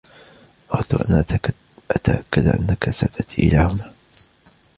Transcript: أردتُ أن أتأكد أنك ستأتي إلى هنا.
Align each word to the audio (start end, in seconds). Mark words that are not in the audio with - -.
أردتُ 0.73 1.09
أن 1.11 1.23
أتأكد 1.91 2.47
أنك 2.47 2.89
ستأتي 2.89 3.41
إلى 3.41 3.57
هنا. 3.57 3.91